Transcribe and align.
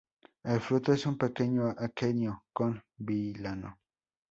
El 0.45 0.59
fruto 0.61 0.93
es 0.93 1.05
un 1.05 1.15
pequeño 1.15 1.75
aquenio 1.77 2.45
con 2.53 2.83
vilano. 2.97 3.77